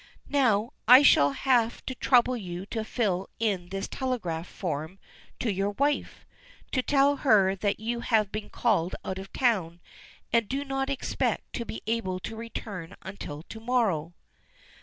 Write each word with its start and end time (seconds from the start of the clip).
"Now 0.31 0.71
I 0.87 1.03
shall 1.03 1.33
have 1.33 1.85
to 1.85 1.93
trouble 1.93 2.35
you 2.35 2.65
to 2.73 2.83
fill 2.83 3.29
in 3.37 3.69
this 3.69 3.87
telegraph 3.87 4.47
form 4.47 4.97
to 5.39 5.53
your 5.53 5.69
wife, 5.73 6.25
to 6.71 6.81
tell 6.81 7.17
her 7.17 7.55
that 7.57 7.79
you 7.79 7.99
have 7.99 8.31
been 8.31 8.49
called 8.49 8.95
out 9.05 9.19
of 9.19 9.31
town, 9.31 9.79
and 10.33 10.49
do 10.49 10.65
not 10.65 10.89
expect 10.89 11.53
to 11.53 11.65
be 11.67 11.83
able 11.85 12.19
to 12.21 12.35
return 12.35 12.95
until 13.03 13.43
to 13.43 13.59
morrow." 13.59 14.15